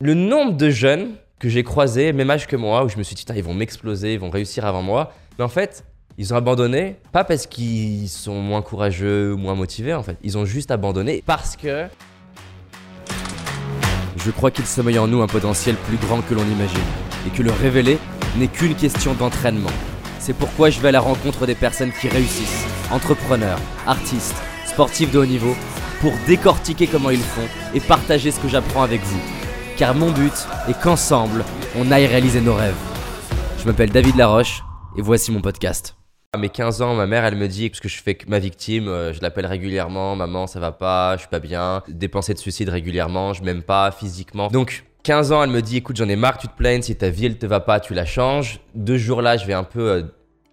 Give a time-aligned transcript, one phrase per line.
[0.00, 1.08] Le nombre de jeunes
[1.40, 4.12] que j'ai croisés, même âge que moi, où je me suis dit, ils vont m'exploser,
[4.12, 5.12] ils vont réussir avant moi.
[5.36, 5.82] Mais en fait,
[6.18, 10.16] ils ont abandonné, pas parce qu'ils sont moins courageux ou moins motivés, en fait.
[10.22, 11.88] Ils ont juste abandonné parce que.
[14.24, 16.78] Je crois qu'il sommeille en nous un potentiel plus grand que l'on imagine,
[17.26, 17.98] et que le révéler
[18.36, 19.72] n'est qu'une question d'entraînement.
[20.20, 25.18] C'est pourquoi je vais à la rencontre des personnes qui réussissent, entrepreneurs, artistes, sportifs de
[25.18, 25.56] haut niveau,
[26.00, 29.37] pour décortiquer comment ils font et partager ce que j'apprends avec vous.
[29.78, 30.32] Car mon but
[30.68, 31.44] est qu'ensemble,
[31.78, 32.74] on aille réaliser nos rêves.
[33.60, 34.64] Je m'appelle David Laroche,
[34.96, 35.94] et voici mon podcast.
[36.32, 38.88] À mes 15 ans, ma mère, elle me dit, parce que je fais ma victime,
[38.88, 42.40] euh, je l'appelle régulièrement, maman, ça va pas, je suis pas bien, des pensées de
[42.40, 44.48] suicide régulièrement, je m'aime pas physiquement.
[44.48, 47.10] Donc, 15 ans, elle me dit, écoute, j'en ai marre, tu te plaignes, si ta
[47.10, 48.58] vie, elle te va pas, tu la changes.
[48.74, 50.02] Deux jours là, je vais un peu euh,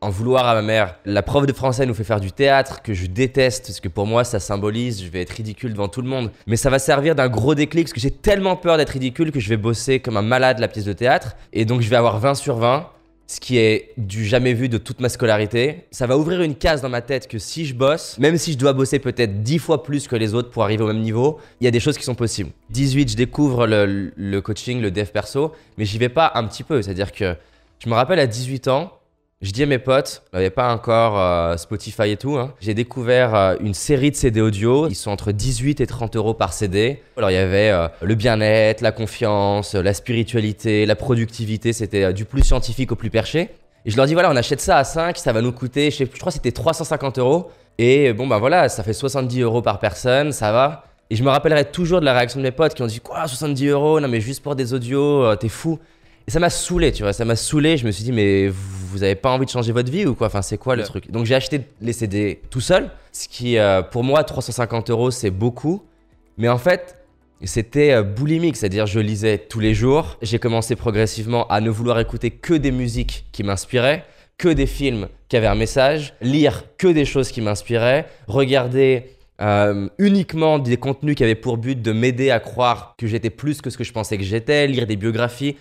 [0.00, 0.96] en vouloir à ma mère.
[1.04, 4.06] La prof de français nous fait faire du théâtre, que je déteste, parce que pour
[4.06, 6.30] moi, ça symbolise, je vais être ridicule devant tout le monde.
[6.46, 9.40] Mais ça va servir d'un gros déclic, parce que j'ai tellement peur d'être ridicule que
[9.40, 11.36] je vais bosser comme un malade la pièce de théâtre.
[11.52, 12.88] Et donc, je vais avoir 20 sur 20
[13.30, 15.84] ce qui est du jamais vu de toute ma scolarité.
[15.90, 18.58] Ça va ouvrir une case dans ma tête que si je bosse, même si je
[18.58, 21.64] dois bosser peut-être 10 fois plus que les autres pour arriver au même niveau, il
[21.64, 22.50] y a des choses qui sont possibles.
[22.70, 26.64] 18, je découvre le, le coaching, le dev perso, mais j'y vais pas un petit
[26.64, 26.80] peu.
[26.80, 27.36] C'est-à-dire que
[27.84, 28.97] je me rappelle à 18 ans,
[29.40, 32.54] je dis à mes potes, on n'avait pas encore euh, Spotify et tout, hein.
[32.60, 34.88] j'ai découvert euh, une série de CD audio.
[34.88, 37.00] Ils sont entre 18 et 30 euros par CD.
[37.16, 41.72] Alors il y avait euh, le bien-être, la confiance, la spiritualité, la productivité.
[41.72, 43.50] C'était du plus scientifique au plus perché.
[43.84, 45.98] Et je leur dis voilà, on achète ça à 5, ça va nous coûter, je,
[45.98, 47.52] sais, je crois c'était 350 euros.
[47.78, 50.82] Et bon ben voilà, ça fait 70 euros par personne, ça va.
[51.10, 53.28] Et je me rappellerai toujours de la réaction de mes potes qui ont dit quoi
[53.28, 54.00] 70 euros?
[54.00, 55.78] Non mais juste pour des audios, t'es fou.
[56.28, 57.78] Et ça m'a saoulé, tu vois, ça m'a saoulé.
[57.78, 60.28] Je me suis dit, mais vous avez pas envie de changer votre vie ou quoi?
[60.28, 61.10] Enfin, c'est quoi le truc?
[61.10, 65.30] Donc j'ai acheté les CD tout seul, ce qui, euh, pour moi, 350 euros, c'est
[65.30, 65.82] beaucoup.
[66.36, 66.96] Mais en fait,
[67.44, 70.16] c'était euh, boulimique, c'est-à-dire je lisais tous les jours.
[70.22, 74.04] J'ai commencé progressivement à ne vouloir écouter que des musiques qui m'inspiraient,
[74.38, 79.88] que des films qui avaient un message, lire que des choses qui m'inspiraient, regarder euh,
[79.98, 83.70] uniquement des contenus qui avaient pour but de m'aider à croire que j'étais plus que
[83.70, 85.56] ce que je pensais que j'étais, lire des biographies.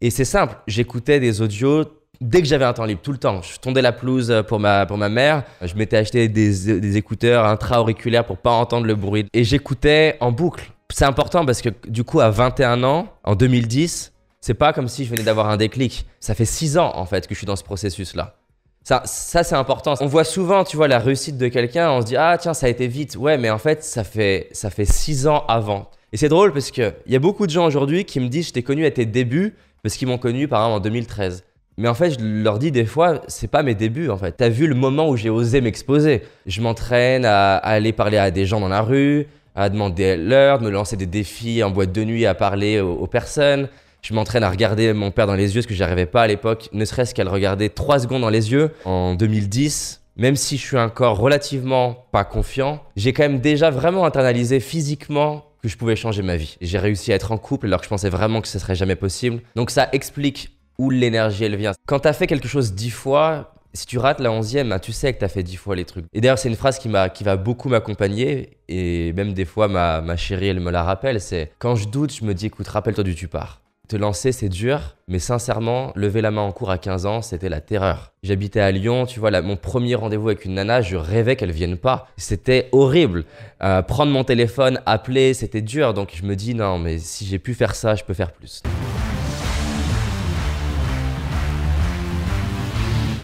[0.00, 1.84] Et c'est simple, j'écoutais des audios
[2.20, 3.42] dès que j'avais un temps libre, tout le temps.
[3.42, 5.44] Je tondais la pelouse pour ma, pour ma mère.
[5.62, 9.26] Je m'étais acheté des, des écouteurs intra-auriculaires pour pas entendre le bruit.
[9.32, 10.72] Et j'écoutais en boucle.
[10.90, 15.04] C'est important parce que du coup, à 21 ans, en 2010, c'est pas comme si
[15.04, 16.06] je venais d'avoir un déclic.
[16.20, 18.36] Ça fait 6 ans en fait que je suis dans ce processus-là.
[18.84, 19.94] Ça, ça c'est important.
[20.00, 22.66] On voit souvent, tu vois, la réussite de quelqu'un, on se dit ah tiens ça
[22.66, 23.16] a été vite.
[23.16, 25.90] Ouais, mais en fait ça fait ça fait six ans avant.
[26.12, 28.48] Et c'est drôle parce que il y a beaucoup de gens aujourd'hui qui me disent
[28.48, 31.44] je t'ai connu à tes débuts parce qu'ils m'ont connu par exemple en 2013.
[31.78, 34.32] Mais en fait, je leur dis des fois, c'est pas mes débuts en fait.
[34.32, 36.22] T'as vu le moment où j'ai osé m'exposer.
[36.44, 40.64] Je m'entraîne à, aller parler à des gens dans la rue, à demander l'heure, de
[40.64, 43.68] me lancer des défis en boîte de nuit, à parler aux, personnes.
[44.02, 46.68] Je m'entraîne à regarder mon père dans les yeux, ce que j'arrivais pas à l'époque,
[46.72, 48.72] ne serait-ce qu'à le regarder trois secondes dans les yeux.
[48.84, 54.04] En 2010, même si je suis encore relativement pas confiant, j'ai quand même déjà vraiment
[54.04, 56.56] internalisé physiquement que je pouvais changer ma vie.
[56.60, 58.96] J'ai réussi à être en couple alors que je pensais vraiment que ce serait jamais
[58.96, 59.42] possible.
[59.54, 61.72] Donc ça explique où l'énergie elle vient.
[61.86, 64.92] Quand tu as fait quelque chose dix fois, si tu rates la onzième, ben, tu
[64.92, 66.06] sais que tu as fait dix fois les trucs.
[66.12, 70.16] Et d'ailleurs, c'est une phrase qui, va beaucoup m'accompagner et même des fois ma, ma
[70.16, 73.14] chérie elle me la rappelle, c'est quand je doute, je me dis écoute, rappelle-toi du
[73.14, 73.60] tu pars.
[73.88, 77.48] Te lancer, c'est dur, mais sincèrement, lever la main en cours à 15 ans, c'était
[77.48, 78.12] la terreur.
[78.22, 81.78] J'habitais à Lyon, tu vois, mon premier rendez-vous avec une nana, je rêvais qu'elle vienne
[81.78, 82.06] pas.
[82.18, 83.24] C'était horrible.
[83.62, 85.94] Euh, prendre mon téléphone, appeler, c'était dur.
[85.94, 88.62] Donc je me dis, non, mais si j'ai pu faire ça, je peux faire plus.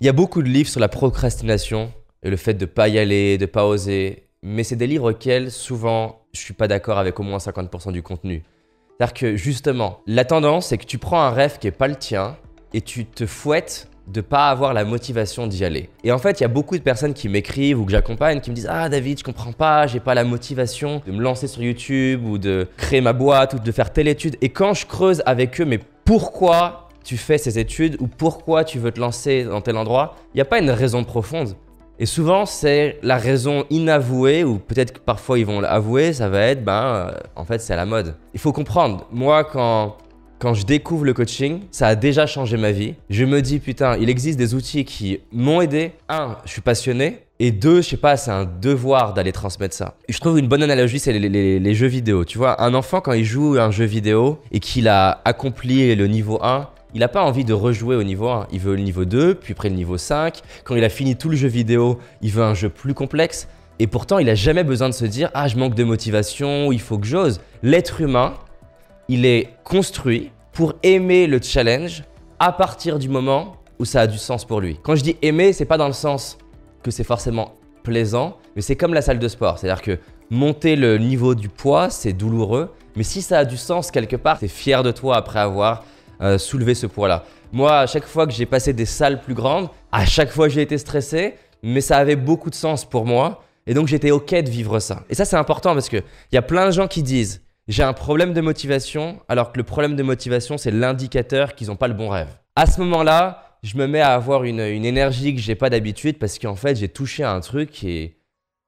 [0.00, 2.98] Il y a beaucoup de livres sur la procrastination et le fait de pas y
[2.98, 4.24] aller, de pas oser.
[4.42, 8.02] Mais c'est des livres auxquels souvent je suis pas d'accord avec au moins 50% du
[8.02, 8.42] contenu.
[8.98, 11.96] C'est-à-dire que justement, la tendance, c'est que tu prends un rêve qui est pas le
[11.96, 12.36] tien
[12.72, 15.88] et tu te fouettes de pas avoir la motivation d'y aller.
[16.02, 18.50] Et en fait, il y a beaucoup de personnes qui m'écrivent ou que j'accompagne qui
[18.50, 21.62] me disent "Ah David, je comprends pas, j'ai pas la motivation de me lancer sur
[21.62, 25.22] YouTube ou de créer ma boîte ou de faire telle étude." Et quand je creuse
[25.24, 29.60] avec eux, mais pourquoi tu fais ces études ou pourquoi tu veux te lancer dans
[29.60, 31.54] tel endroit, il n'y a pas une raison profonde.
[32.00, 36.40] Et souvent, c'est la raison inavouée, ou peut-être que parfois ils vont l'avouer, ça va
[36.40, 38.16] être, ben, euh, en fait, c'est à la mode.
[38.32, 39.96] Il faut comprendre, moi, quand,
[40.40, 42.94] quand je découvre le coaching, ça a déjà changé ma vie.
[43.10, 45.92] Je me dis, putain, il existe des outils qui m'ont aidé.
[46.08, 47.20] Un, je suis passionné.
[47.38, 49.94] Et deux, je sais pas, c'est un devoir d'aller transmettre ça.
[50.08, 52.24] Je trouve une bonne analogie, c'est les, les, jeux vidéo.
[52.24, 56.06] Tu vois, un enfant, quand il joue un jeu vidéo et qu'il a accompli le
[56.06, 58.48] niveau 1, il n'a pas envie de rejouer au niveau 1.
[58.52, 60.40] Il veut le niveau 2, puis après le niveau 5.
[60.64, 63.48] Quand il a fini tout le jeu vidéo, il veut un jeu plus complexe.
[63.80, 66.80] Et pourtant, il n'a jamais besoin de se dire Ah, je manque de motivation, il
[66.80, 67.40] faut que j'ose.
[67.62, 68.34] L'être humain
[69.08, 72.04] il est construit pour aimer le challenge
[72.38, 74.78] à partir du moment où ça a du sens pour lui.
[74.82, 76.38] Quand je dis aimer, c'est pas dans le sens
[76.82, 79.58] que c'est forcément plaisant, mais c'est comme la salle de sport.
[79.58, 79.98] C'est-à-dire que
[80.30, 84.38] monter le niveau du poids, c'est douloureux, mais si ça a du sens quelque part,
[84.38, 85.84] t'es fier de toi après avoir
[86.24, 87.24] euh, soulevé ce poids-là.
[87.52, 90.62] Moi, à chaque fois que j'ai passé des salles plus grandes, à chaque fois j'ai
[90.62, 93.44] été stressé, mais ça avait beaucoup de sens pour moi.
[93.66, 95.04] Et donc j'étais OK de vivre ça.
[95.08, 97.92] Et ça, c'est important parce qu'il y a plein de gens qui disent j'ai un
[97.92, 101.94] problème de motivation, alors que le problème de motivation, c'est l'indicateur qu'ils n'ont pas le
[101.94, 102.28] bon rêve.
[102.56, 106.38] À ce moment-là, je me mets à avoir une, énergie que j'ai pas d'habitude parce
[106.38, 108.18] qu'en fait, j'ai touché à un truc qui est,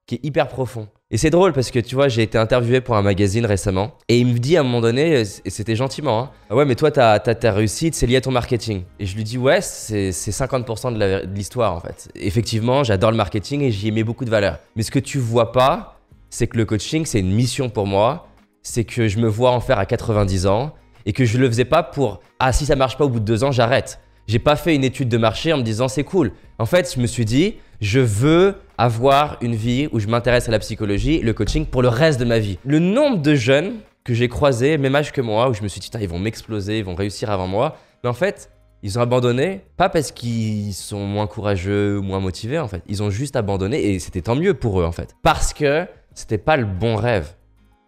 [0.07, 0.87] qui est hyper profond.
[1.09, 4.19] Et c'est drôle parce que tu vois, j'ai été interviewé pour un magazine récemment et
[4.19, 6.91] il me dit à un moment donné, et c'était gentiment, hein, ah ouais, mais toi,
[6.91, 8.83] ta, ta, réussite, c'est lié à ton marketing.
[8.99, 12.09] Et je lui dis, ouais, c'est 50% de l'histoire en fait.
[12.15, 14.59] Effectivement, j'adore le marketing et j'y ai mis beaucoup de valeur.
[14.75, 18.27] Mais ce que tu vois pas, c'est que le coaching, c'est une mission pour moi
[18.67, 20.73] c'est que je me vois en faire à 90 ans
[21.05, 23.25] et que je le faisais pas pour ah si ça marche pas au bout de
[23.25, 23.99] deux ans j'arrête.
[24.27, 26.33] J'ai pas fait une étude de marché en me disant c'est cool.
[26.59, 30.51] En fait, je me suis dit je veux avoir une vie où je m'intéresse à
[30.51, 32.59] la psychologie, le coaching pour le reste de ma vie.
[32.65, 35.79] Le nombre de jeunes que j'ai croisés, même âge que moi, où je me suis
[35.79, 38.51] dit ils vont m'exploser, ils vont réussir avant moi, mais en fait
[38.83, 42.83] ils ont abandonné, pas parce qu'ils sont moins courageux ou moins motivés en fait.
[42.87, 45.15] Ils ont juste abandonné et c'était tant mieux pour eux en fait.
[45.23, 47.33] Parce que c'était pas le bon rêve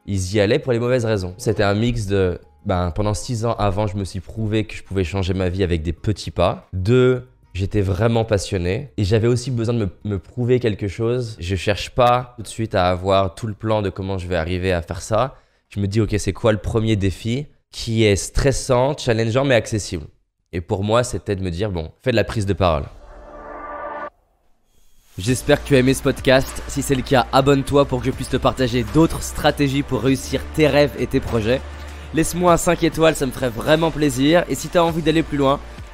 [0.09, 1.35] ils y allaient pour les mauvaises raisons.
[1.37, 4.83] C'était un mix de ben, pendant six ans avant, je me suis prouvé que je
[4.83, 6.67] pouvais changer ma vie avec des petits pas.
[6.73, 11.35] Deux, j'étais vraiment passionné et j'avais aussi besoin de me, prouver quelque chose.
[11.39, 14.35] Je cherche pas tout de suite à avoir tout le plan de comment je vais
[14.35, 15.35] arriver à faire ça.
[15.69, 20.05] Je me dis, ok, c'est quoi le premier défi qui est stressant, challengeant, mais accessible?
[20.51, 22.85] Et pour moi, c'était de me dire, bon, fais de la prise de parole.
[25.19, 26.63] J'espère que tu as aimé ce podcast.
[26.67, 30.41] Si c'est le cas, abonne-toi pour que je puisse te partager d'autres stratégies pour réussir
[30.55, 31.61] tes rêves et tes projets.
[32.13, 34.45] Laisse-moi un 5 étoiles, ça me ferait vraiment plaisir.
[34.49, 35.59] Et si tu as envie d'aller plus loin,